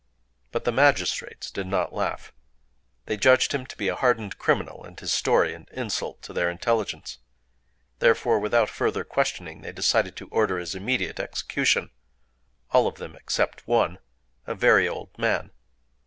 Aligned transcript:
But 0.51 0.63
the 0.63 0.71
magistrates 0.71 1.51
did 1.51 1.67
not 1.67 1.93
laugh. 1.93 2.33
They 3.05 3.17
judged 3.17 3.53
him 3.53 3.67
to 3.67 3.77
be 3.77 3.87
a 3.87 3.93
hardened 3.95 4.39
criminal, 4.39 4.83
and 4.83 4.99
his 4.99 5.13
story 5.13 5.53
an 5.53 5.67
insult 5.71 6.23
to 6.23 6.33
their 6.33 6.49
intelligence. 6.49 7.19
Therefore, 7.99 8.39
without 8.39 8.67
further 8.71 9.03
questioning, 9.03 9.61
they 9.61 9.71
decided 9.71 10.15
to 10.15 10.27
order 10.29 10.57
his 10.57 10.73
immediate 10.73 11.19
execution,—all 11.19 12.87
of 12.87 12.95
them 12.95 13.15
except 13.15 13.67
one, 13.67 13.99
a 14.47 14.55
very 14.55 14.87
old 14.87 15.15
man. 15.19 15.51